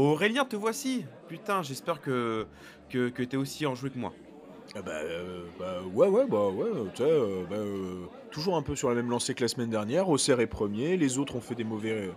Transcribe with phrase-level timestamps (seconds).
[0.00, 2.46] Aurélien, te voici Putain, j'espère que,
[2.88, 4.12] que, que t'es aussi enjoué que moi.
[4.74, 8.62] Ah bah, euh, bah, ouais, ouais, bah ouais, tu sais, euh, bah, euh, toujours un
[8.62, 10.08] peu sur la même lancée que la semaine dernière.
[10.08, 12.10] Auxerre est premier, les autres ont fait des mauvais,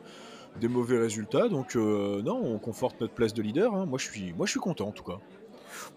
[0.61, 3.73] des mauvais résultats, donc non, on conforte notre place de leader.
[3.73, 3.85] hein.
[3.85, 5.19] Moi, je suis, moi, je suis content en tout cas.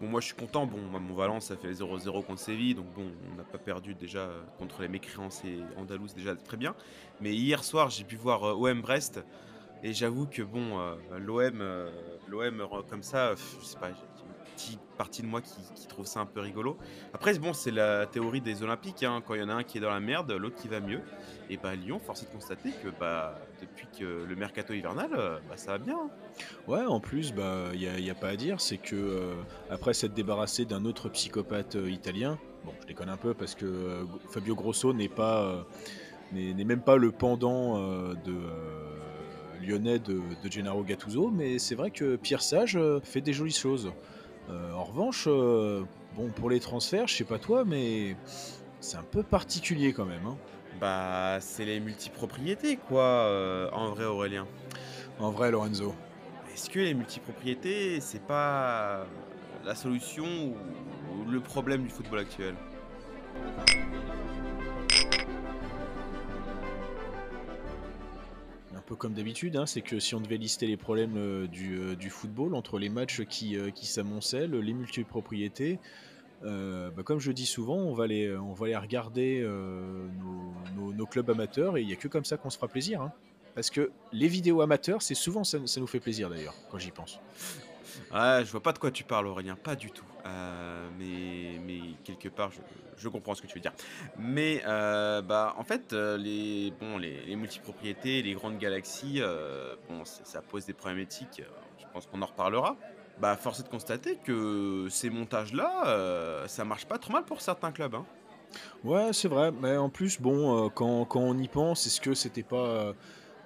[0.01, 0.67] Bon, moi je suis content.
[0.67, 4.29] Bon, mon Valence, ça fait 0-0 contre Séville, donc bon, on n'a pas perdu déjà
[4.59, 6.75] contre les mécréants et Andalous, déjà très bien.
[7.21, 9.23] Mais hier soir, j'ai pu voir OM Brest,
[9.83, 11.91] et j'avoue que bon, euh, l'OM, euh,
[12.29, 13.95] l'OM euh, comme ça, pff, je sais pas, une
[14.55, 15.51] petite partie de moi qui,
[15.89, 16.77] trouve ça un peu rigolo.
[17.15, 19.79] Après, bon, c'est la théorie des Olympiques, hein, quand il y en a un qui
[19.79, 21.01] est dans la merde, l'autre qui va mieux.
[21.49, 25.39] Et bah Lyon, force est de constater que bah depuis que le mercato hivernal, euh,
[25.49, 25.97] bah ça va bien.
[25.97, 26.11] hein.
[26.67, 29.35] Ouais, en plus, bah, il n'y a, pas à dire, c'est que euh,
[29.71, 33.65] après s'être débarrassé d'un autre psychopathe euh, italien, bon, je déconne un peu parce que
[33.65, 35.63] euh, Fabio Grosso n'est pas, euh,
[36.33, 38.96] n'est même pas le pendant euh, de euh,
[39.63, 43.53] lyonnais de, de Gennaro Gattuso, mais c'est vrai que Pierre Sage euh, fait des jolies
[43.53, 43.93] choses.
[44.49, 45.83] Euh, en revanche, euh,
[46.17, 48.17] bon, pour les transferts, je sais pas toi, mais
[48.81, 50.25] c'est un peu particulier quand même.
[50.27, 50.37] hein.
[50.81, 54.47] Bah, c'est les multipropriétés, quoi, euh, en vrai, Aurélien.
[55.19, 55.95] En vrai, Lorenzo.
[56.53, 59.07] Est-ce que les multipropriétés, c'est pas
[59.65, 62.55] la solution ou le problème du football actuel?
[68.87, 71.97] Peu comme d'habitude, hein, c'est que si on devait lister les problèmes euh, du, euh,
[71.97, 75.79] du football, entre les matchs qui, euh, qui s'amoncellent, les multipropriétés,
[76.43, 79.45] bah, comme je dis souvent, on va les, on va regarder
[80.23, 83.03] nos, clubs amateurs et il n'y a que comme ça qu'on se fera plaisir.
[83.03, 83.13] hein.
[83.57, 87.19] Parce que les vidéos amateurs, c'est souvent ça nous fait plaisir d'ailleurs, quand j'y pense.
[88.11, 90.05] Ah, je vois pas de quoi tu parles, Aurélien, pas du tout.
[90.27, 92.51] Euh, mais, mais quelque part,
[92.97, 93.73] je, comprends ce que tu veux dire.
[94.19, 99.21] Mais euh, bah, en fait, euh, les, bon, les, les multipropriétés, les grandes galaxies,
[99.89, 101.05] bon, ça pose des euh,
[101.79, 102.77] Je pense qu'on en reparlera.
[103.19, 107.73] Bah, force est de constater que ces montages-là, ça marche pas trop mal pour certains
[107.73, 107.95] clubs.
[107.95, 108.05] Hein.
[108.85, 112.43] Ouais, c'est vrai, mais en plus, bon, quand, quand on y pense, est-ce que c'était
[112.43, 112.95] pas,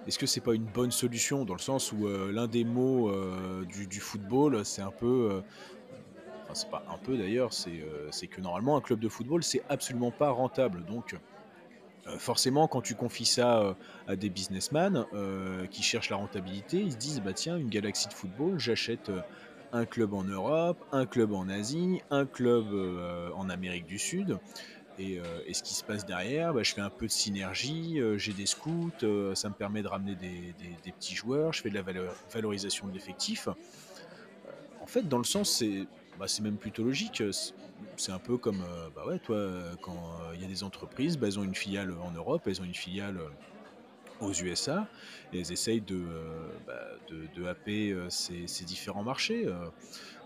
[0.06, 3.10] est-ce que c'est pas une bonne solution dans le sens où euh, l'un des mots
[3.10, 5.40] euh, du, football, c'est un peu, euh,
[6.44, 10.10] enfin c'est pas un peu d'ailleurs, c'est que normalement un club de football c'est absolument
[10.10, 11.16] pas rentable, donc
[12.18, 13.76] forcément quand tu confies ça
[14.08, 15.04] à des businessmen
[15.70, 19.12] qui cherchent la rentabilité, ils se disent bah tiens une galaxie de football, j'achète
[19.72, 22.66] un club en Europe, un club en Asie, un club
[23.36, 24.38] en Amérique du Sud.
[24.98, 28.00] Et, euh, et ce qui se passe derrière, bah, je fais un peu de synergie,
[28.00, 31.70] euh, j'ai des scouts, euh, ça me permet de ramener des, petits joueurs, je fais
[31.70, 31.84] de la
[32.32, 33.48] valorisation de l'effectif.
[34.82, 35.86] En fait, dans le sens, c'est
[36.18, 37.22] bah, même plutôt logique.
[37.96, 38.62] C'est un peu comme,
[38.94, 39.48] bah ouais, toi,
[39.80, 42.74] quand il y a des entreprises, elles ont une filiale en Europe, elles ont une
[42.74, 43.18] filiale
[44.20, 44.86] aux USA,
[45.32, 46.02] et elles essayent de,
[47.34, 49.46] de, happer ces, ces différents marchés.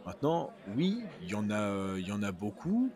[0.07, 1.49] Maintenant, oui, il y en
[1.97, 2.91] il y en a beaucoup.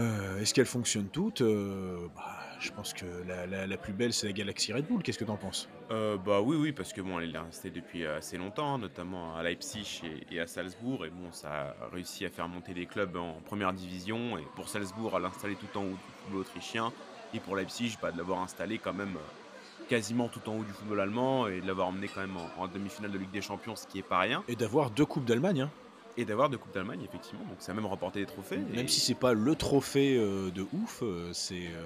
[0.00, 2.22] Euh, Est-ce qu'elles fonctionnent toutes Euh, bah,
[2.58, 5.02] Je pense que la, la- la plus belle, c'est la Galaxy Red Bull.
[5.02, 5.66] Qu'est-ce que t'en penses?
[5.90, 9.42] Euh, bah oui, oui, parce que bon, elle est restée depuis assez longtemps, notamment à
[9.42, 13.16] Leipzig et, et à Salzbourg, et bon, ça a réussi à faire monter les clubs
[13.16, 16.92] en première division, et pour Salzbourg, à l'installer tout en haut du football autrichien,
[17.34, 20.72] et pour Leipzig, bah, de l'avoir installé quand même euh, quasiment tout en haut du
[20.72, 23.74] football allemand, et de l'avoir emmené quand même en, en demi-finale de Ligue des Champions,
[23.74, 25.62] ce qui est pas rien, Et d'avoir deux Coupes d'Allemagne.
[25.62, 25.70] hein.
[26.16, 28.58] Et d'avoir de Coupe d'Allemagne, effectivement, donc ça a même remporté des trophées.
[28.58, 31.84] Même et- si c'est pas le trophée euh, de ouf, euh, c'est euh,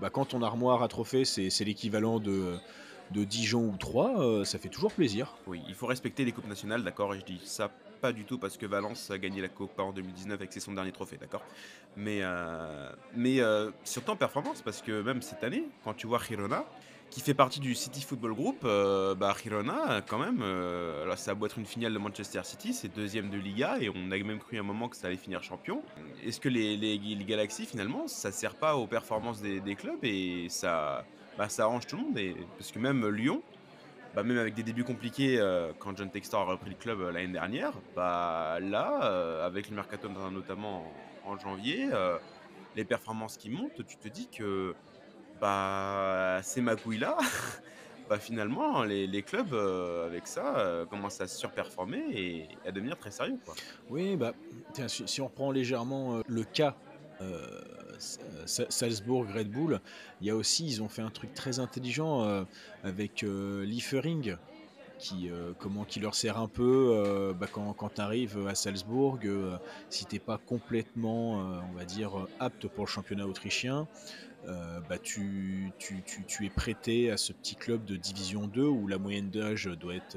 [0.00, 2.56] bah, quand ton armoire à trophées, c'est l'équivalent de,
[3.10, 5.34] de Dijon ou 3, ça fait toujours plaisir.
[5.46, 7.70] Oui, il faut respecter les coupes nationales, d'accord, et je dis ça
[8.00, 10.72] pas du tout parce que Valence a gagné la Copa en 2019 avec c'est son
[10.74, 11.42] dernier trophée, d'accord
[11.96, 12.20] Mais,
[13.16, 13.38] mais
[13.84, 16.66] surtout en performance, parce que même cette année, quand tu vois Girona,
[17.14, 21.46] qui fait partie du City Football Group, euh, Girona, quand même, euh, ça a beau
[21.46, 24.56] être une finale de Manchester City, c'est deuxième de Liga, et on a même cru
[24.56, 25.80] à un moment que ça allait finir champion.
[26.24, 31.04] Est-ce que les, les, Galaxies, finalement, ça sert pas aux performances des, clubs, et ça,
[31.38, 33.44] bah, ça arrange tout le monde, et, parce que même Lyon,
[34.14, 37.12] bah, même avec des débuts compliqués euh, quand John Textor a repris le club euh,
[37.12, 40.84] l'année dernière, bah là, euh, avec le mercato notamment
[41.24, 41.88] en, janvier,
[42.76, 44.74] les performances qui montent, tu te dis que
[45.44, 47.18] bah ces magouilles-là,
[48.08, 53.10] bah finalement les, clubs euh, avec ça euh, commencent à surperformer et à devenir très
[53.10, 53.54] sérieux quoi.
[53.90, 54.32] Oui, bah,
[54.72, 56.74] tiens, si, on reprend légèrement euh, le cas
[57.98, 59.80] Sa- Salzbourg, Red Bull,
[60.22, 62.44] il y a aussi, ils ont fait un truc très intelligent
[62.82, 64.36] avec Liefering,
[65.04, 68.54] qui, euh, comment, qui leur sert un peu euh, bah, quand, quand tu arrives à
[68.54, 69.58] Salzbourg, euh,
[69.90, 71.34] si t'es pas complètement,
[71.68, 73.86] on va dire, apte pour le championnat autrichien,
[74.88, 78.86] bah, tu, tu, tu- tu es prêté à ce petit club de division 2 où
[78.86, 80.16] la moyenne d'âge doit être,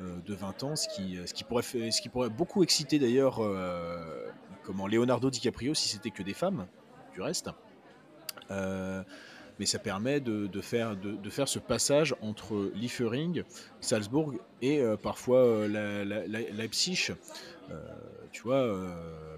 [0.00, 3.40] de 20 ans, ce qui, ce qui, pourrait, ce qui pourrait beaucoup exciter d'ailleurs
[4.62, 6.66] comment Leonardo DiCaprio si c'était que des femmes,
[7.14, 7.50] du reste.
[9.58, 10.96] Mais ça permet de, faire,
[11.46, 13.42] ce passage entre Liefering,
[13.80, 17.12] Salzbourg et parfois la, la, Leipzig.
[18.32, 18.66] tu vois,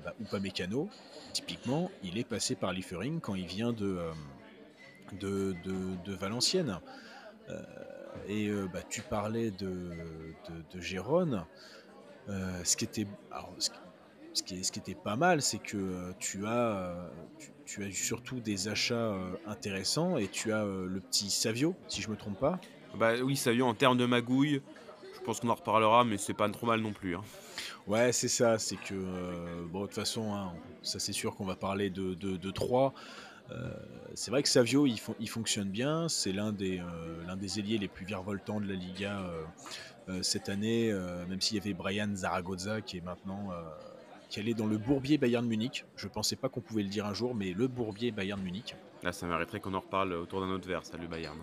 [0.05, 0.89] bah, pas Mécano,
[1.33, 3.99] typiquement, il est passé par Liefering quand il vient de,
[6.07, 6.81] Valenciennes.
[8.29, 9.91] et bah, tu parlais de,
[10.79, 11.45] Gérone.
[12.65, 12.85] ce qui
[14.79, 17.09] était, pas mal, c'est que euh, tu as, euh,
[17.67, 22.09] tu, as surtout des achats euh, intéressants et tu as le petit Savio, si je
[22.09, 22.61] me trompe pas.
[22.95, 24.63] Bah oui, Savio en termes de magouille,
[25.15, 27.17] je pense qu'on en reparlera, mais c'est pas trop mal non plus.
[27.17, 27.23] Hein.
[27.87, 28.95] Ouais, c'est ça, c'est que,
[29.67, 30.53] bon, de toute façon, hein,
[30.83, 32.95] ça c'est sûr qu'on va parler de, de, 3.
[34.15, 36.09] c'est vrai que Savio, il, il fonctionne bien.
[36.09, 36.81] C'est l'un des,
[37.27, 39.23] l'un des ailiers les plus virevoltants de la Liga
[40.23, 40.93] cette année,
[41.29, 43.51] même s'il y avait Brian Zaragoza qui est maintenant
[44.29, 45.85] qui allait dans le Bourbier Bayern Munich.
[45.97, 48.75] Je pensais pas qu'on pouvait le dire un jour, mais le Bourbier Bayern Munich.
[49.03, 51.39] Là, ça mériterait qu'on en reparle autour d'un autre verre, salut Bayern.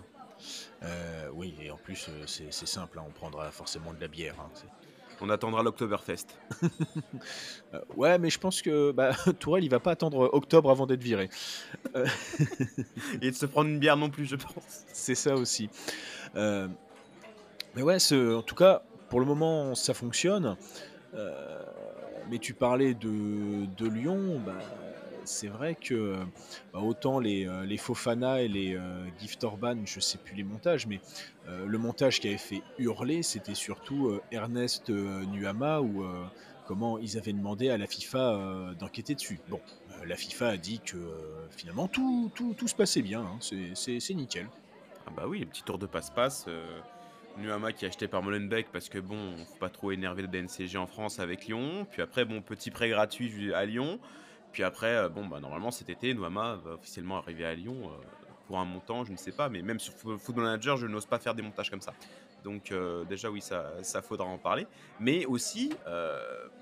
[0.82, 4.34] Euh, oui, et en plus, euh, c'est simple, hein, on prendra forcément de la bière.
[4.38, 4.50] Hein,
[5.20, 6.26] on attendra l'Octoberfest.
[7.72, 9.10] Euh, ouais, mais je pense que bah,
[9.40, 11.28] Tourelle, il va pas attendre octobre avant d'être viré.
[13.20, 14.84] et de se prendre une bière non plus, je pense.
[14.92, 15.68] C'est ça aussi.
[16.34, 20.56] mais ouais, en tout cas, pour le moment, ça fonctionne
[22.30, 24.58] mais tu parlais de, de Lyon, bah,
[25.24, 26.18] c'est vrai que
[26.72, 30.44] bah, autant les, euh, les, Fofana et les euh, Gift Orban, je sais plus les
[30.44, 31.00] montages, mais
[31.48, 36.04] euh, le montage qui avait fait hurler, c'était surtout Ernest Nuama ou
[36.66, 39.38] comment ils avaient demandé à la FIFA d'enquêter dessus.
[39.48, 39.60] Bon,
[40.06, 40.96] la FIFA a dit que
[41.50, 44.48] finalement tout, tout, tout, se passait bien, hein, c'est nickel.
[45.06, 46.46] Ah bah oui, petit tour de passe-passe.
[47.38, 50.76] Nuama qui est acheté par Molenbeek parce que bon, faut pas trop énerver le DNCG
[50.76, 51.86] en France avec Lyon.
[51.90, 53.98] Puis après, bon, petit prêt gratuit à Lyon.
[54.52, 58.04] Puis après, euh, bon, bah, normalement cet été, Nuama va officiellement arriver à Lyon euh,
[58.46, 61.18] pour un montant, je ne sais pas, mais même sur Football Manager, je n'ose pas
[61.18, 61.92] faire des montages comme ça.
[62.44, 64.66] Donc euh, déjà oui, ça, faudra en parler.
[65.00, 65.72] Mais aussi,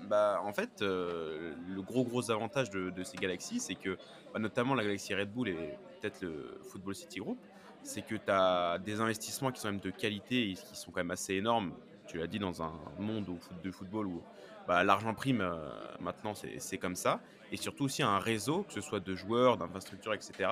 [0.09, 3.97] bah, en fait, le gros gros avantage de, ces galaxies, c'est que
[4.33, 7.37] bah, notamment la galaxie Red Bull et peut-être le Football City Group,
[7.83, 11.01] c'est que tu as des investissements qui sont même de qualité et qui sont quand
[11.01, 11.73] même assez énormes.
[12.07, 13.25] Tu l'as dit dans un monde
[13.63, 14.23] de football où
[14.67, 15.69] bah, l'argent prime, euh,
[15.99, 17.19] maintenant c'est comme ça.
[17.51, 20.49] Et surtout aussi un réseau, que ce soit de joueurs, d'infrastructures, etc.,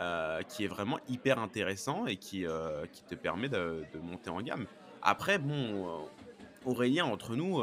[0.00, 4.66] euh, qui est vraiment hyper intéressant et qui, euh, te permet de, monter en gamme.
[5.02, 6.08] Après, bon,
[6.64, 7.62] Aurélien, entre nous,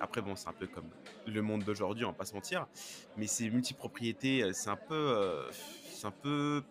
[0.00, 0.88] après, bon, c'est un peu comme
[1.26, 2.66] le monde d'aujourd'hui, on va pas se mentir,
[3.16, 5.46] mais ces multipropriétés, c'est un peu.
[5.92, 6.62] c'est un peu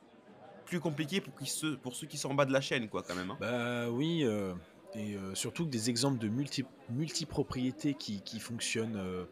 [0.68, 3.16] plus compliqué pour, se, pour ceux qui sont en bas de la chaîne, quoi, quand
[3.16, 3.32] même.
[3.32, 3.38] Hein.
[3.40, 4.54] Bah oui, euh,
[4.94, 9.26] et euh, surtout des exemples de multi, multipropriétés qui, qui fonctionnent, euh,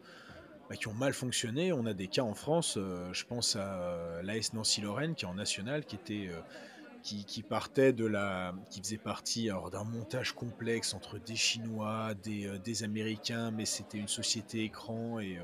[0.68, 1.72] bah, qui ont mal fonctionné.
[1.72, 5.84] On a des cas en France, je pense à l'AS Nancy-Lorraine qui est en national,
[5.84, 6.30] qui était.
[7.02, 12.58] Qui, qui, partait de la, qui faisait partie d'un montage complexe entre des Chinois, des,
[12.64, 15.38] des Américains, mais c'était une société écran et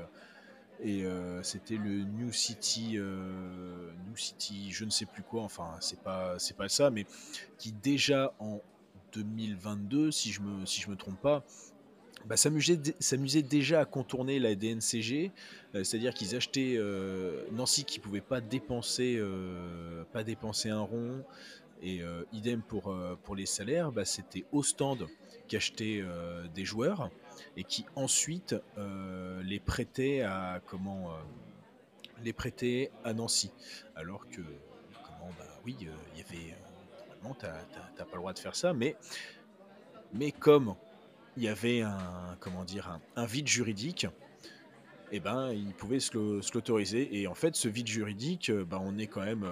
[0.83, 5.43] et euh, c'était le New City, euh, New City, je ne sais plus quoi.
[5.43, 7.05] Enfin, c'est pas, c'est pas ça, mais
[7.57, 8.59] qui déjà en
[9.13, 11.45] 2022, si je me, si je me trompe pas,
[12.25, 15.31] bah, s'amusait déjà à contourner la DNCG,
[15.75, 16.77] euh, c'est-à-dire qu'ils achetaient
[17.51, 19.21] Nancy qui pouvait pas dépenser,
[20.11, 21.23] pas dépenser un rond,
[21.81, 25.07] et idem pour, pour les salaires, bah, c'était au stand
[25.47, 26.03] qu'achetaient
[26.53, 27.09] des joueurs
[27.57, 31.15] et qui ensuite euh, les prêtait à comment euh,
[32.23, 33.51] les prêtait à Nancy.
[33.95, 34.41] Alors que
[35.03, 36.55] comment bah oui, euh, il y avait
[37.07, 38.95] normalement t'as pas le droit de faire ça, mais
[40.13, 40.75] mais comme
[41.37, 44.05] il y avait un comment dire un, vide juridique,
[45.11, 46.13] et eh ben, il pouvait se
[46.53, 47.19] l'autoriser.
[47.19, 49.47] Et en fait, ce vide juridique, bah, on est quand même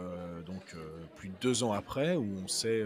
[0.46, 0.76] donc
[1.16, 2.84] plus de deux ans après, où on sait,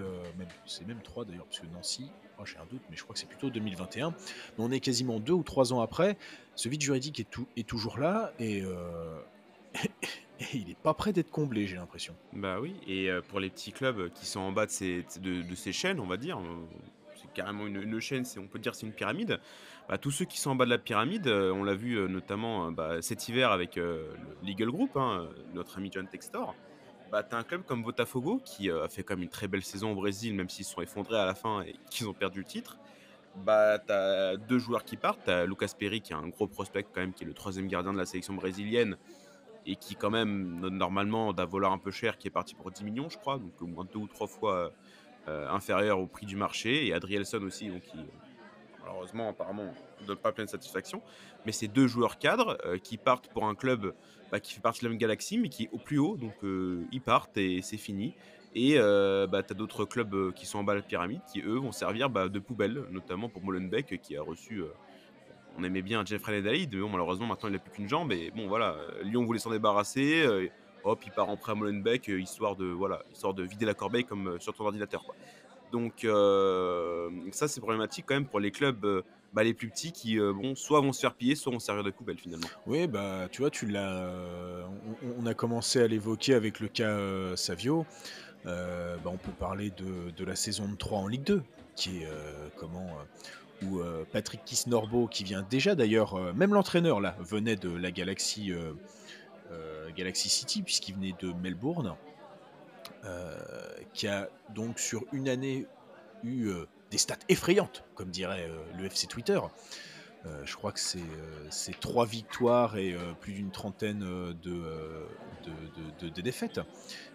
[0.66, 3.20] c'est même trois d'ailleurs, parce que Nancy, oh, j'ai un doute, mais je crois que
[3.20, 4.10] c'est plutôt 2021.
[4.10, 4.16] Mais
[4.58, 6.18] on est quasiment deux ou trois ans après.
[6.56, 7.26] Ce vide juridique
[7.56, 9.20] est, toujours là et, euh,
[10.54, 12.16] il n'est pas prêt d'être comblé, j'ai l'impression.
[12.34, 15.04] Bah oui, et euh, pour les petits clubs qui sont en bas de ces,
[15.74, 16.66] chaînes, on va dire, euh,
[17.16, 19.40] c'est carrément une, chaîne, on peut dire c'est une pyramide.
[19.90, 23.02] Bah, tous ceux qui sont en bas de la pyramide, on l'a vu notamment bah,
[23.02, 24.10] cet hiver avec le
[24.44, 26.56] Legal Group, hein, notre ami John Textor
[27.12, 29.64] bah, tu un club comme Botafogo qui euh, a fait quand même une très belle
[29.64, 32.40] saison au Brésil, même s'ils se sont effondrés à la fin et qu'ils ont perdu
[32.40, 32.78] le titre.
[33.38, 33.94] Bah, tu
[34.48, 35.26] deux joueurs qui partent.
[35.26, 37.68] Tu as Lucas Perry qui est un gros prospect quand même, qui est le troisième
[37.68, 38.98] gardien de la sélection brésilienne
[39.66, 42.84] et qui quand même normalement doit valoir un peu cher, qui est parti pour 10
[42.84, 44.72] millions je crois, donc au moins deux ou trois fois
[45.28, 46.88] euh, inférieur au prix du marché.
[46.88, 47.98] Et Adrielson aussi, donc qui
[48.86, 51.02] malheureusement, apparemment, ne donne pas pleine satisfaction.
[51.46, 53.94] Mais c'est deux joueurs cadres qui partent pour un club
[54.32, 56.18] bah, qui fait partie de la même galaxie, mais qui est au plus haut.
[56.18, 58.16] Donc, ils partent et c'est fini.
[58.54, 61.58] Et bah, tu as d'autres clubs qui sont en bas de la pyramide qui, eux,
[61.58, 64.64] vont servir bah, de poubelle, notamment pour Molenbeek qui a reçu.
[65.58, 68.12] on aimait bien Jeffrey Dalid, mais bon, malheureusement, maintenant, il n'a plus qu'une jambe.
[68.12, 70.50] Et bon, voilà, Lyon voulait s'en débarrasser
[70.86, 73.74] hop, il part en prêt à Molenbeek, euh, histoire de, voilà, histoire de vider la
[73.74, 75.04] corbeille comme euh, sur ton ordinateur.
[75.76, 79.04] Donc euh, ça c'est problématique quand même pour les clubs
[79.34, 81.92] bah, les plus petits qui bon soit vont se faire piller, soit vont servir de
[81.92, 82.48] poubelle finalement.
[82.66, 84.10] Oui bah tu vois tu l'as,
[85.20, 86.98] on, a commencé à l'évoquer avec le cas
[87.36, 87.86] Savio.
[88.46, 91.44] Bah, on peut parler de, la saison de 3 en Ligue 2
[91.76, 92.08] qui est
[92.56, 92.88] comment
[93.64, 93.82] où
[94.14, 97.92] Patrick Kisnorbo qui vient déjà d'ailleurs même l'entraîneur là venait de la
[99.52, 102.15] euh, Galaxy City, puisqu'il venait de Melbourne, euh,
[103.94, 105.66] qui a donc sur une année
[106.24, 109.40] eu euh, des stats effrayantes, comme dirait le FC Twitter.
[110.44, 115.08] je crois que c'est trois victoires et plus d'une trentaine de,
[116.22, 116.60] défaites,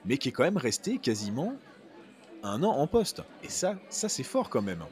[0.04, 1.54] mais qui est quand même resté quasiment
[2.42, 3.22] un an en poste.
[3.42, 4.84] Et ça, ça c'est fort quand même.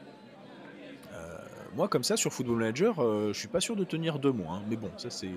[1.75, 2.95] moi, comme ça, sur Football Manager,
[3.31, 4.55] je suis pas sûr de tenir deux mois.
[4.55, 4.63] Hein.
[4.69, 5.31] mais bon, ça c'est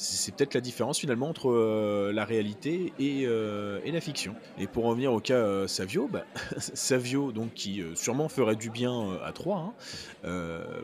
[0.00, 4.34] c'est peut-être la différence finalement entre euh, la réalité euh, et, la fiction.
[4.58, 6.24] Et pour revenir au cas euh, Savio, bah,
[6.58, 9.74] Savio donc qui sûrement ferait du bien à 3, hein,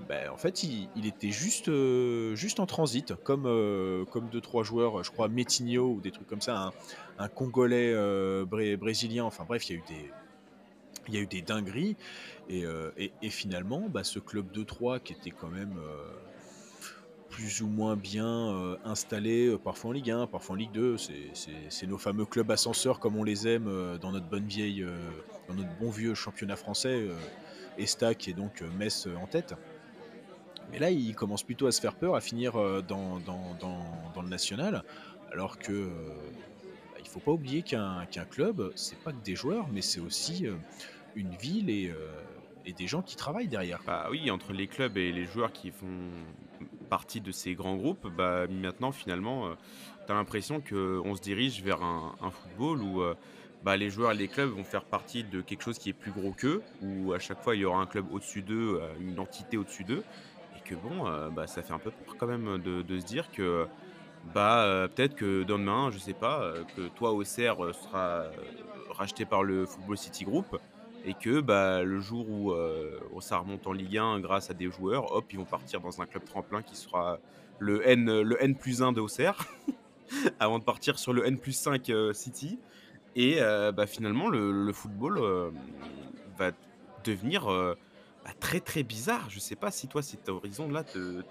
[0.08, 5.28] bah, en fait il, était juste, en transit, comme, comme deux trois joueurs, je crois
[5.28, 6.72] Metinho ou des trucs comme ça,
[7.18, 7.94] un, Congolais
[8.44, 10.10] brésilien, enfin bref, il y a eu des
[11.08, 11.96] il y a eu des dingueries
[12.48, 12.66] et,
[13.30, 15.78] finalement bah, ce club de 3 qui était quand même
[17.36, 20.96] plus ou moins bien euh, installés, euh, parfois en Ligue 1, parfois en Ligue 2.
[20.96, 24.86] C'est nos fameux clubs ascenseurs comme on les aime euh, dans notre bonne vieille,
[25.46, 27.06] dans notre bon vieux championnat français.
[27.76, 29.54] Estac et donc Metz en tête.
[30.72, 32.54] Mais là, il commence plutôt à se faire peur, à finir
[32.88, 33.20] dans,
[34.22, 34.82] le national,
[35.30, 35.90] alors que
[36.94, 40.46] bah, faut pas oublier qu'un club, c'est pas que des joueurs, mais c'est aussi
[41.14, 41.92] une ville et,
[42.64, 43.82] et, des gens qui travaillent derrière.
[43.86, 46.10] Bah oui, entre les clubs et les joueurs qui font
[46.86, 49.54] partie de ces grands groupes, bah, maintenant finalement, euh,
[50.06, 53.14] tu as l'impression qu'on se dirige vers un, football où euh,
[53.62, 56.12] bah, les joueurs et les clubs vont faire partie de quelque chose qui est plus
[56.12, 59.18] gros qu'eux, où à chaque fois il y aura un club au-dessus d'eux, euh, une
[59.18, 60.04] entité au-dessus d'eux,
[60.56, 63.66] et que bon, bah, ça fait un peu peur quand même de, se dire que
[64.34, 68.24] bah, peut-être que demain, je sais pas, que toi, Auxerre, sera
[68.90, 70.58] racheté par le Football City Group
[71.06, 74.70] et que bah, le jour où, euh, ça remonte en Ligue 1 grâce à des
[74.70, 77.18] joueurs, hop, ils vont partir dans un club tremplin qui sera
[77.60, 79.46] le N, le N plus 1 de Auxerre,
[80.40, 82.58] avant de partir sur le N plus 5 euh, City.
[83.14, 85.52] Et euh, bah, finalement, le, football
[86.36, 86.50] va
[87.04, 89.30] devenir bah, très très bizarre.
[89.30, 91.22] Je sais pas si toi, cet horizon-là te,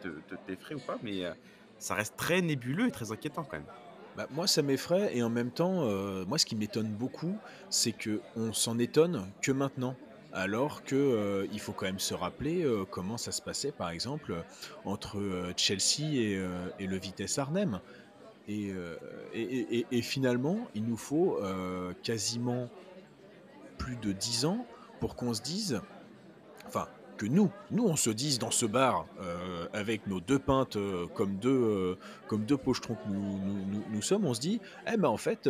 [0.47, 1.23] t'effraie ou pas, mais
[1.77, 3.67] ça reste très nébuleux et très inquiétant quand même.
[4.15, 7.37] Bah, moi, ça m'effraie et en même temps, euh, moi, ce qui m'étonne beaucoup,
[7.69, 9.95] c'est que on s'en étonne que maintenant.
[10.31, 13.89] Alors que euh, il faut quand même se rappeler euh, comment ça se passait, par
[13.89, 14.43] exemple,
[14.83, 15.17] entre
[15.55, 16.15] Chelsea
[16.79, 17.79] et, le Vitesse Arnhem.
[18.47, 21.39] Et, finalement, il nous faut
[22.03, 22.69] quasiment
[23.77, 24.65] plus de 10 ans
[24.99, 25.81] pour qu'on se dise,
[27.17, 31.07] que nous, nous on se dise dans ce bar euh, avec nos deux pintes euh,
[31.07, 31.97] comme deux
[32.31, 33.39] euh, deux pochetons que nous,
[33.91, 34.59] nous, sommes, on se dit,
[34.91, 35.49] eh ben en fait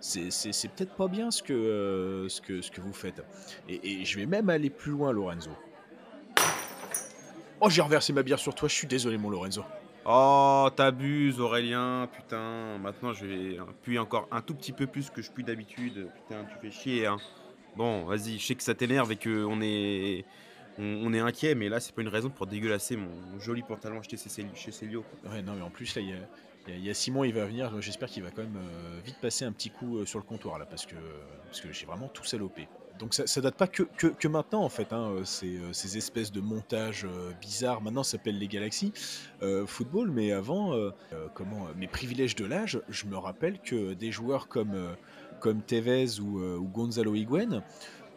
[0.00, 3.22] c'est peut-être pas bien ce que, ce que, ce que vous faites.
[3.68, 5.50] Et, je vais même aller plus loin, Lorenzo.
[7.60, 9.62] Oh, j'ai renversé ma bière sur toi, je suis désolé, mon Lorenzo.
[10.04, 12.78] Oh, t'abuses, Aurélien, putain.
[12.78, 16.08] Maintenant, je vais puis encore un tout petit peu plus que je puis d'habitude.
[16.14, 17.18] Putain, tu fais chier, hein.
[17.76, 20.24] Bon, vas-y, je sais que ça t'énerve et qu'on est
[20.78, 24.16] on, est inquiet, mais là, c'est pas une raison pour dégueulasser mon joli pantalon acheté
[24.54, 25.04] chez Célio.
[25.30, 26.02] Ouais, non, mais en plus, là,
[26.68, 27.80] il y a, Simon, il va venir.
[27.80, 30.58] J'espère qu'il va quand même euh, vite passer un petit coup euh, sur le comptoir,
[30.58, 30.94] là, parce que,
[31.46, 32.68] parce que j'ai vraiment tout salopé.
[32.98, 36.40] Donc ça, ça date pas que, que, maintenant en fait, hein, euh, ces, espèces de
[36.40, 37.06] montages
[37.40, 37.80] bizarres.
[37.80, 38.92] Maintenant, ça s'appelle les Galaxies
[39.66, 40.78] Football, mais avant,
[41.34, 44.94] comment mes privilèges de l'âge, je me rappelle que des joueurs comme
[45.40, 47.64] comme Tevez ou, ou Gonzalo Higuain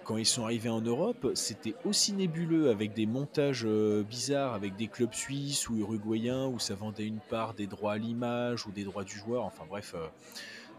[0.05, 4.75] quand ils sont arrivés en Europe, c'était aussi nébuleux avec des montages euh, bizarres avec
[4.75, 8.71] des clubs suisses ou uruguayens où ça vendait une part des droits à l'image ou
[8.71, 9.43] des droits du joueur.
[9.43, 10.07] Enfin bref, euh,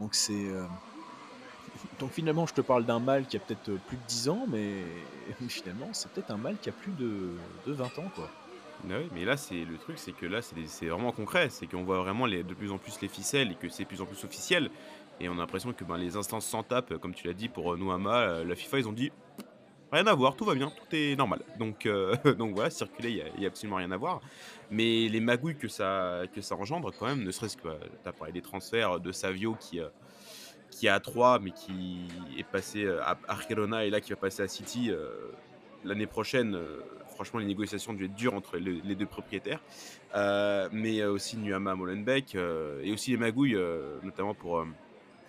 [0.00, 0.64] donc c'est euh,
[1.98, 4.84] donc finalement je te parle d'un mal qui a peut-être plus de 10 ans, mais,
[5.48, 7.32] finalement c'est peut-être un mal qui a plus de,
[7.66, 8.30] 20 ans quoi.
[8.84, 11.98] Oui, mais là c'est le truc, c'est que là c'est vraiment concret, c'est qu'on voit
[11.98, 14.22] vraiment les, de plus en plus les ficelles et que c'est de plus en plus
[14.22, 14.70] officiel.
[15.20, 17.72] Et on a l'impression que ben, les instances s'en tapent, comme tu l'as dit pour
[17.72, 19.10] euh, Noama, euh, la FIFA, ils ont dit
[19.92, 21.40] Rien à voir, tout va bien, tout est normal.
[21.58, 24.20] Donc, euh, voilà, circuler, il n'y a, absolument rien à voir.
[24.70, 28.32] Mais les magouilles que ça, engendre, quand même, ne serait-ce que, bah, tu as parlé
[28.32, 33.90] des transferts de Savio qui, est à 3, mais qui est passé à, à et
[33.90, 34.90] là qui va passer à City
[35.84, 36.58] l'année prochaine.
[37.14, 39.60] franchement, les négociations devaient être dures entre les deux propriétaires.
[40.72, 42.34] mais aussi Nuama Molenbeek
[42.82, 43.56] et aussi les magouilles,
[44.02, 44.66] notamment pour,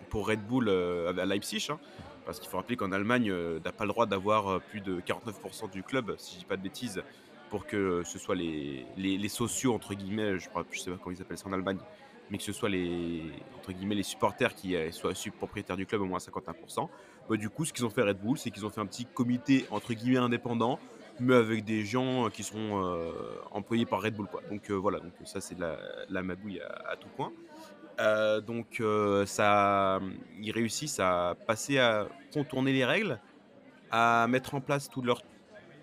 [0.09, 1.67] pour Red Bull à Leipzig.
[1.69, 1.79] Hein.
[2.27, 4.81] Parce qu'il faut rappeler qu'en Allemagne, euh, tu n'as pas le droit d'avoir euh, plus
[4.81, 7.01] de 49% du club, si je dis pas de bêtises,
[7.49, 11.21] pour que ce soit les, les, sociaux, entre guillemets, je ne sais pas comment ils
[11.21, 11.77] appellent ça en Allemagne,
[12.29, 13.21] mais que ce soit les,
[13.57, 16.89] entre guillemets, les supporters qui euh, soient propriétaires du club au moins à 51%.
[17.29, 19.05] Bah, du coup, ce qu'ils ont fait Red Bull, c'est qu'ils ont fait un petit
[19.05, 20.79] comité, entre guillemets, indépendant,
[21.21, 23.09] mais avec des gens qui sont
[23.51, 24.27] employés par Red Bull.
[24.27, 24.41] Quoi.
[24.51, 25.77] Donc voilà, donc ça c'est la,
[26.09, 27.31] la magouille à, à, tout point.
[27.99, 29.25] Euh, donc euh,
[30.39, 33.19] ils réussissent à passer à contourner les règles,
[33.91, 35.21] à mettre en place toute leur,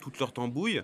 [0.00, 0.83] toute leur tambouille.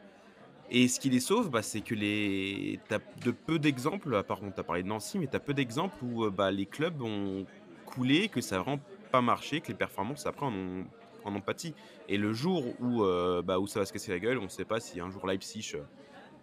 [0.72, 2.78] Et ce qui les sauve, bah, c'est que les...
[2.88, 5.40] tu as de peu d'exemples, par contre tu as parlé de Nancy, mais tu as
[5.40, 7.44] peu d'exemples où euh, bah, les clubs ont
[7.87, 10.84] coulé, que ça n'a vraiment pas marché, que les performances après en ont,
[11.25, 11.75] en ont pâti.
[12.08, 13.04] Et le jour où,
[13.42, 15.26] bah, où ça va se casser la gueule, on ne sait pas si un jour
[15.26, 15.76] Leipzig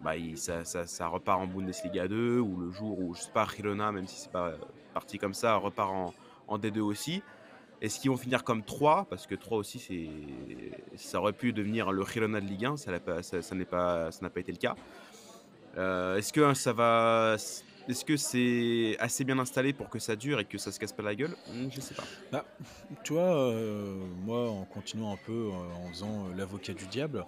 [0.00, 3.92] bah, ça, ça, repart en Bundesliga 2, ou le jour où, je sais pas, Girona,
[3.92, 4.52] même si c'est pas
[4.94, 6.14] parti comme ça, repart en,
[6.46, 7.22] en D2 aussi.
[7.80, 10.10] Est-ce qu'ils vont finir comme 3 Parce que 3 aussi,
[10.96, 13.38] ça aurait pu devenir le Girona de Ligue 1, ça n'a pas, ça,
[13.70, 14.74] pas, été le cas.
[15.76, 17.36] Euh, est-ce que ça va
[17.88, 20.92] est-ce que c'est assez bien installé pour que ça dure et que ça se casse
[20.92, 21.34] pas la gueule?
[21.50, 22.04] Hmm, Je sais pas.
[22.30, 22.44] Bah,
[23.02, 27.24] tu vois, euh, moi, en continuant un peu, euh, en faisant l'avocat du diable,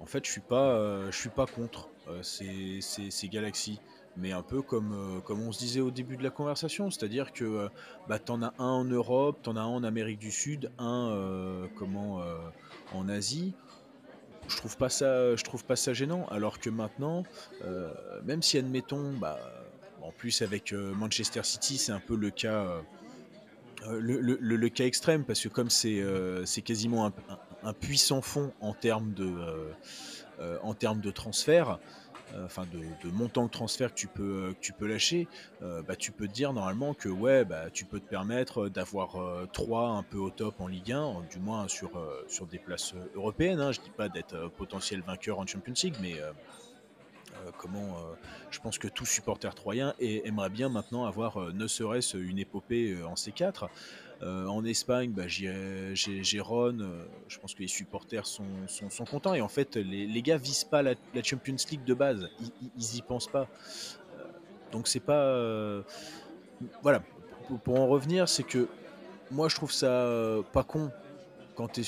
[0.00, 1.88] en fait, je suis pas, je suis pas contre
[2.22, 3.80] ces, ces, galaxies.
[4.16, 7.32] Mais un peu comme, euh, comme on se disait au début de la conversation, c'est-à-dire
[7.32, 7.68] que euh,
[8.08, 10.70] bah, tu en as un en Europe, tu en as un en Amérique du Sud,
[10.78, 12.22] un euh, comment,
[12.92, 13.54] en Asie.
[14.46, 17.24] Je trouve pas ça, je trouve pas ça gênant, alors que maintenant,
[18.24, 19.38] même si admettons, bah,
[20.02, 22.82] en plus avec Manchester City, c'est un peu le cas,
[23.88, 27.12] le, cas extrême, parce que comme c'est quasiment un,
[27.72, 29.32] puissant fond en termes de,
[30.62, 31.78] en termes de transfert,
[32.34, 35.28] euh, enfin de, montant de transfert que tu peux, que tu peux lâcher,
[35.62, 39.16] euh, bah, tu peux te dire normalement que ouais, bah, tu peux te permettre d'avoir
[39.52, 41.90] 3 euh, un peu au top en Ligue 1, du moins sur,
[42.26, 43.60] sur des places européennes.
[43.60, 43.72] Hein.
[43.72, 46.14] Je dis pas d'être potentiel vainqueur en Champions League, mais
[47.58, 47.96] comment
[48.50, 53.14] je pense que tout supporter troyen aimerait bien maintenant avoir ne serait-ce une épopée en
[53.14, 53.68] C4.
[54.24, 56.78] Euh, en Espagne, bah, j'ai Ron.
[56.80, 59.34] Euh, je pense que les supporters sont, sont, contents.
[59.34, 62.30] Et en fait, les, les gars visent pas la, Champions League de base.
[62.40, 63.48] Ils, ils, y pensent pas.
[64.18, 64.24] Euh,
[64.72, 65.84] donc c'est pas.
[66.82, 67.02] voilà.
[67.64, 68.68] Pour, en revenir, c'est que
[69.30, 70.08] moi je trouve ça
[70.52, 70.90] pas con
[71.54, 71.78] quand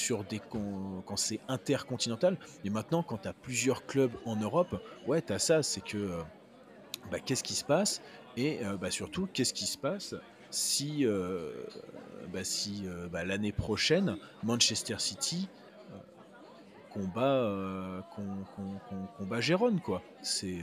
[1.06, 2.36] quand c'est intercontinental.
[2.64, 5.62] Mais maintenant, quand tu as plusieurs clubs en Europe, ouais, tu as ça.
[5.62, 6.20] C'est que
[7.10, 8.02] bah, qu'est-ce qui se passe?
[8.36, 10.14] Et bah, surtout qu'est-ce qui se passe?
[10.50, 11.50] Si, euh,
[12.32, 15.48] bah, si euh, bah, l'année prochaine, Manchester City
[16.96, 18.08] euh, combat,
[19.18, 20.02] combat Gérone, quoi.
[20.22, 20.60] C'est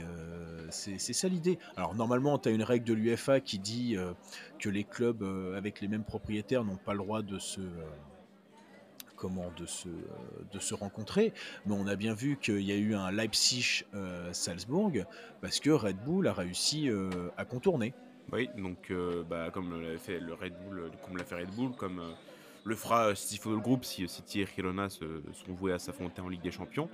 [0.70, 1.58] ça l'idée.
[1.76, 3.96] Alors normalement, tu as une règle de l'UFA qui dit
[4.58, 5.22] que les clubs
[5.56, 7.60] avec les mêmes propriétaires n'ont pas le droit de se
[9.14, 9.88] comment de se,
[10.52, 11.32] de se rencontrer,
[11.66, 15.06] mais on a bien vu qu'il y a eu un Leipzig-Salzbourg
[15.40, 16.90] parce que Red Bull a réussi
[17.36, 17.94] à contourner.
[18.32, 21.50] Oui, donc euh, bah, comme l'a fait le Red Bull, euh, comme l'a fait Red
[21.50, 22.12] Bull, comme euh,
[22.64, 26.28] le fera City Football Group si City et Girona se, sont voués à s'affronter en
[26.28, 26.88] Ligue des Champions.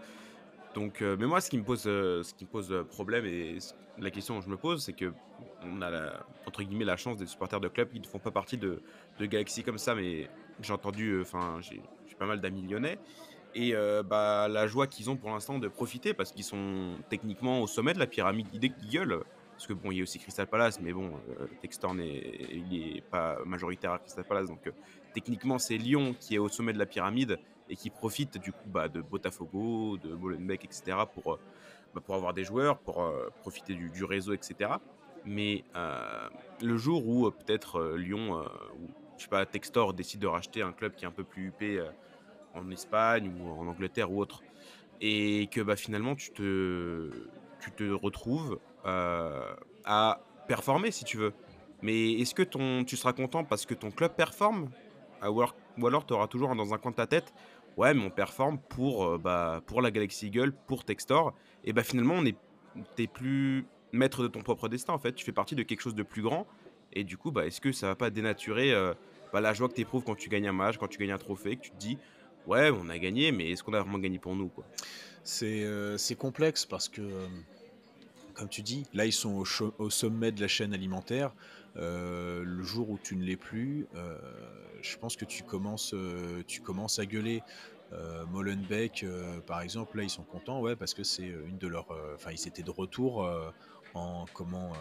[0.74, 3.58] Donc, mais moi, ce qui me pose, problème et
[3.98, 5.12] la question que je me pose, c'est que
[5.64, 8.30] on a la, entre guillemets la chance des supporters de clubs qui ne font pas
[8.30, 8.80] partie de,
[9.18, 10.30] galaxies comme ça, mais
[10.62, 11.80] j'ai entendu, enfin, j'ai
[12.16, 12.98] pas mal d'amis lyonnais
[13.56, 17.66] et bah, la joie qu'ils ont pour l'instant de profiter parce qu'ils sont techniquement au
[17.66, 19.24] sommet de la pyramide Eagle
[19.60, 23.38] parce que bon, il y a aussi Crystal Palace, mais bon, euh, Textor n'est pas
[23.44, 24.48] majoritaire à Crystal Palace.
[24.48, 24.70] Donc euh,
[25.12, 28.68] techniquement, c'est Lyon qui est au sommet de la pyramide et qui profite du coup
[28.68, 30.96] bah, de Botafogo, de Molenbeek, etc.
[31.12, 31.40] pour, euh,
[31.94, 33.06] bah, pour avoir des joueurs, pour
[33.42, 34.70] profiter du, réseau, etc.
[35.26, 35.62] Mais
[36.62, 38.42] le jour où peut-être Lyon,
[38.78, 41.48] ou je sais pas, Textor décide de racheter un club qui est un peu plus
[41.48, 41.84] huppé
[42.54, 44.42] en Espagne ou en Angleterre ou autre,
[45.00, 47.10] et que bah, finalement tu te,
[47.92, 51.32] retrouves euh, à performer si tu veux.
[51.82, 54.68] Mais est-ce que ton, tu seras content parce que ton club performe?
[55.22, 57.32] Ou alors, tu auras toujours dans un coin de ta tête
[57.76, 61.34] ouais mais on performe pour, euh, bah, pour la Galaxy Eagle, pour Textor.
[61.64, 62.36] Et bah finalement on est
[63.12, 66.02] plus maître de ton propre destin en fait, tu fais partie de quelque chose de
[66.02, 66.46] plus grand.
[66.92, 68.94] Et du coup bah est-ce que ça va pas dénaturer euh,
[69.32, 71.18] bah, la joie que tu éprouves quand tu gagnes un match, quand tu gagnes un
[71.18, 71.98] trophée, que tu te dis
[72.46, 74.50] ouais, on a gagné, mais est-ce qu'on a vraiment gagné pour nous,
[75.22, 77.28] C'est euh, complexe parce que, euh,
[78.40, 79.44] comme tu dis, là ils sont
[79.78, 81.34] au, sommet de la chaîne alimentaire.
[81.76, 84.16] Euh, le jour où tu ne l'es plus, euh,
[84.80, 87.42] je pense que tu commences, euh, tu commences à gueuler.
[88.30, 89.04] Molenbeek,
[89.46, 93.28] par exemple, là ils sont contents, parce que c'est une de leurs, enfin de retour
[93.94, 94.72] en comment,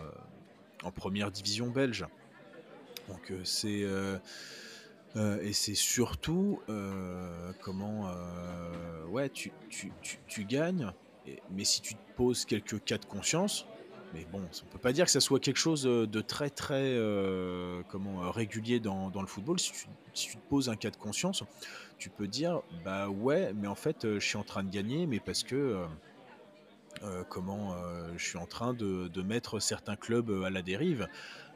[0.83, 2.05] en première division belge.
[3.07, 3.83] Donc c'est
[5.17, 6.61] et c'est surtout
[7.61, 8.13] comment
[9.09, 10.93] ouais tu gagnes
[11.51, 13.65] mais si tu te poses quelques cas de conscience
[14.13, 16.83] mais bon on peut pas dire que ça soit quelque chose euh, de très très
[16.83, 19.59] euh, comment euh, régulier dans, le football.
[19.59, 19.71] Si
[20.13, 21.43] tu, te poses un cas de conscience
[21.97, 25.19] tu peux dire bah ouais mais en fait je suis en train de gagner mais
[25.19, 25.85] parce que
[27.29, 27.75] comment
[28.17, 31.07] je suis en train de, de mettre certains clubs à la dérive.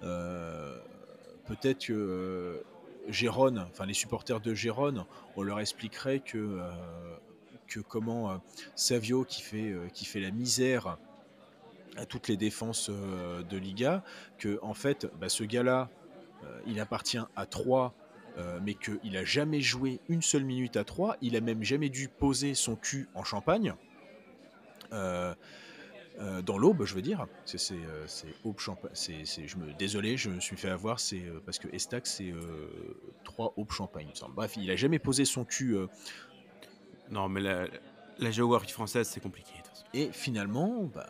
[0.01, 2.63] Peut-être que
[3.09, 5.05] Gérone, enfin les supporters de Gérone,
[5.35, 6.61] on leur expliquerait que,
[7.77, 8.37] euh, comment euh,
[8.75, 10.97] Savio qui fait, euh, qui fait la misère
[11.97, 14.03] à toutes les défenses euh, de Liga,
[14.37, 15.89] que en fait bah, ce gars-là,
[16.43, 17.93] euh, il appartient à 3
[18.63, 22.07] mais qu'il a jamais joué une seule minute à 3, il a même jamais dû
[22.07, 23.75] poser son cul en Champagne.
[24.91, 25.35] Euh,
[26.19, 28.05] euh, dans l'aube, je veux dire, c'est euh,
[28.43, 28.91] Aube Champagne.
[28.93, 30.99] Je me désolé, je me suis fait avoir.
[30.99, 32.69] C'est euh, parce que Estac c'est euh,
[33.23, 34.11] trois Aube Champagne.
[34.35, 35.75] Bref, il a jamais posé son cul.
[37.13, 37.67] Non, mais la,
[38.17, 39.53] la géographie française, c'est compliqué.
[39.93, 41.05] et finalement, bah,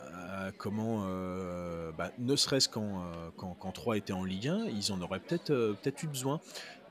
[0.57, 4.91] comment, euh, bah, ne serait-ce quand, euh, quand, quand 3 était en Ligue 1, ils
[4.91, 6.41] en auraient peut-être euh, peut-être eu besoin.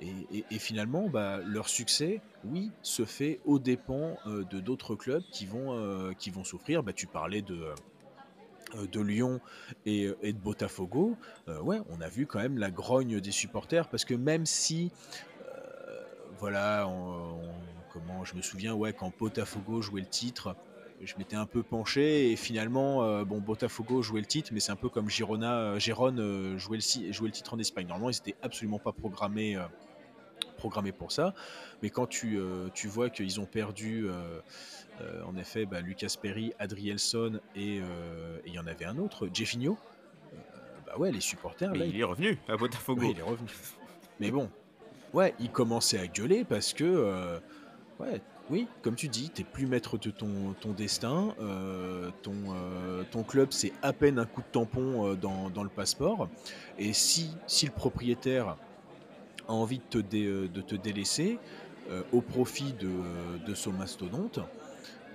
[0.01, 5.47] Et, finalement, bah, leur succès, oui, se fait aux dépens euh, de d'autres clubs qui
[5.47, 6.83] vont, qui vont souffrir.
[6.97, 7.69] Tu parlais de,
[8.91, 9.41] de Lyon
[9.87, 11.17] et, de Botafogo.
[11.47, 14.91] Ouais, on a vu quand même la grogne des supporters parce que même si
[16.41, 16.89] voilà,
[17.93, 20.57] comment je me souviens, ouais, quand Botafogo jouait le titre,
[21.03, 24.73] je m'étais un peu penché et finalement, euh, bon, Botafogo jouait le titre, mais c'est
[24.73, 27.87] un peu comme Girona, euh, Gérone euh, jouait, le, jouait le titre en Espagne.
[27.87, 29.65] Normalement, ils n'étaient absolument pas programmés, euh,
[30.57, 31.35] programmés pour ça,
[31.83, 34.09] mais quand tu, euh, tu vois qu'ils ont perdu,
[35.27, 37.81] en effet, bah, Lucas Perry, Adrielson et
[38.47, 39.77] il y en avait un autre, Jeffinho,
[40.87, 43.11] bah ouais, les supporters, Mais là, il est revenu à Botafogo.
[43.11, 43.49] il est revenu.
[44.21, 44.49] Mais bon,
[45.13, 47.41] ouais, il commençait à gueuler parce que,
[48.51, 51.35] oui, comme tu dis, t'es plus maître de ton, destin.
[51.41, 55.69] euh, ton, euh, ton club, c'est à peine un coup de tampon euh, dans, le
[55.69, 56.29] passeport.
[56.79, 57.31] Et si,
[57.63, 58.57] le propriétaire
[59.49, 61.39] a envie de te, délaisser
[62.13, 64.39] au profit de, son mastodonte,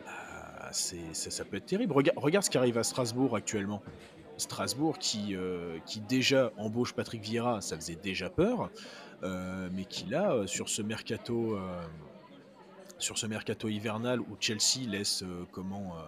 [0.05, 1.93] bah, ça, peut être terrible.
[1.93, 3.83] Rega- regarde ce qui arrive à Strasbourg actuellement.
[4.37, 5.35] Strasbourg qui,
[6.07, 8.71] déjà embauche Patrick Vieira, ça faisait déjà peur,
[9.21, 11.57] mais qui là, sur ce mercato,
[12.99, 16.01] sur ce mercato hivernal où Chelsea laisse euh, comment euh,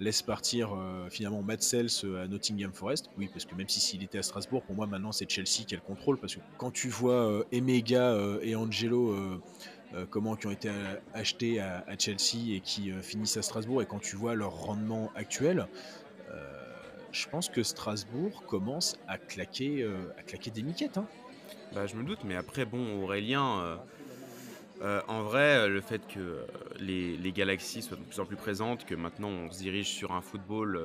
[0.00, 4.02] laisse partir euh, finalement Matt Sells à Nottingham Forest, oui parce que même si s'il
[4.02, 6.88] était à Strasbourg, pour moi maintenant c'est Chelsea qui le contrôle parce que quand tu
[6.88, 9.40] vois Emega et Angelo
[10.10, 10.70] comment qui ont été
[11.12, 15.66] achetés à, Chelsea et qui finissent à Strasbourg et quand tu vois leur rendement actuel,
[17.12, 19.86] je pense que Strasbourg commence à claquer,
[20.18, 20.98] à claquer des miquettes.
[20.98, 21.06] Hein.
[21.74, 23.78] Bah, je me doute, mais après, bon, Aurélien,
[24.82, 26.46] euh, en vrai, euh, le fait que euh,
[26.80, 30.20] les, galaxies soient de plus en plus présentes, que maintenant on se dirige sur un
[30.20, 30.80] football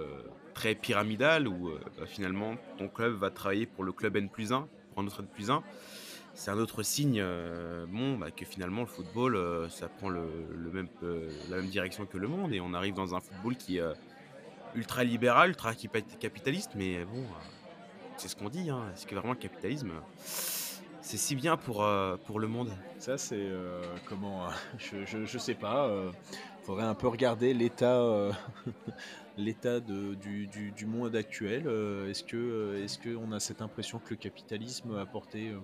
[0.53, 4.67] très pyramidal, où bah, finalement ton club va travailler pour le club N plus 1,
[4.91, 5.63] pour un autre N plus 1,
[6.35, 7.23] c'est un autre signe
[7.89, 10.29] bon, bah, que finalement le football, ça prend le,
[10.71, 10.87] même,
[11.49, 13.83] la même direction que le monde, et on arrive dans un football qui est
[14.75, 17.23] ultra libéral, ultra capi- capitaliste, mais bon,
[18.15, 18.83] c'est ce qu'on dit, hein.
[18.93, 19.91] est-ce que vraiment le capitalisme...
[21.07, 22.69] C'est si bien pour, euh, pour le monde.
[22.99, 25.89] Ça, c'est euh, comment je, je, je sais pas.
[26.59, 28.33] Il faudrait un peu regarder l'état euh,
[29.37, 31.63] l'état du, du, du monde actuel.
[31.65, 35.59] Euh, est-ce que euh, est-ce qu'on a cette impression que le capitalisme a apporté euh,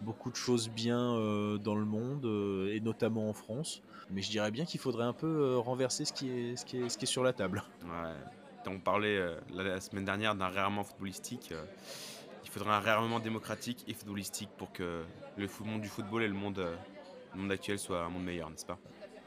[0.00, 3.82] beaucoup de choses bien euh, dans le monde euh, et notamment en France?
[4.08, 6.78] Mais je dirais bien qu'il faudrait un peu euh, renverser ce qui est ce qui
[6.78, 7.62] est ce qui est sur la table.
[7.84, 8.14] Ouais.
[8.66, 11.52] On parlait euh, la, la semaine dernière d'un réarmement footballistique.
[12.50, 15.04] Il faudrait un réarmement démocratique et footballistique pour que
[15.36, 16.74] le monde du football et le monde, euh,
[17.32, 18.76] le monde actuel soient un monde meilleur, n'est-ce pas?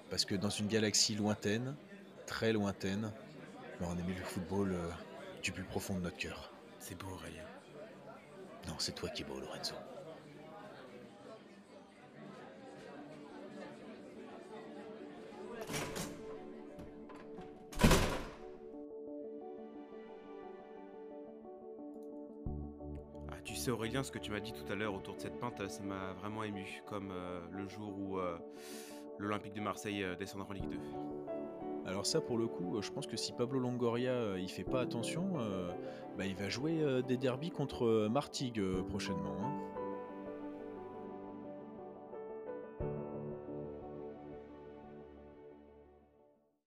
[0.10, 1.74] Parce que dans une galaxie lointaine,
[2.28, 3.14] très lointaine,
[3.80, 4.90] ben, on aimait le football euh,
[5.42, 6.52] du plus profond de notre cœur.
[6.80, 7.46] C'est beau, Aurélien.
[8.68, 9.76] Non, c'est toi qui es beau, Lorenzo.
[23.64, 25.82] Sais, Aurélien, ce que tu m'as dit tout à l'heure autour de cette pinte, ça
[25.84, 26.84] m'a vraiment ému.
[26.86, 28.38] Comme euh, le jour où, euh,
[29.18, 30.78] l'Olympique de Marseille descendra en Ligue 2.
[31.86, 35.38] Alors ça, pour le coup, je pense que si Pablo Longoria il fait pas attention,
[36.18, 39.38] bah, il va jouer des derbies contre Martigues prochainement.
[39.42, 39.83] hein.